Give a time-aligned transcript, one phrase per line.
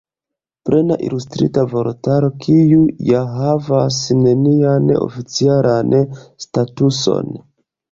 [0.69, 2.79] Plena Ilustrita Vortaro, kiu
[3.11, 5.97] ja havas nenian oficialan
[6.49, 7.33] statuson!